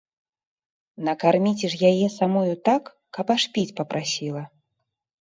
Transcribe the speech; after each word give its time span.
Накарміце 1.09 1.69
ж 1.75 1.91
яе 1.91 2.07
самую 2.17 2.45
так, 2.73 2.83
каб 3.19 3.25
аж 3.39 3.43
піць 3.55 3.71
папрасіла! 3.81 4.43